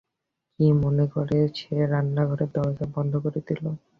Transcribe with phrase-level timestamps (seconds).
[0.53, 3.63] কি মনে করে সে রান্নাঘরের দরজা বন্ধ করে দিল।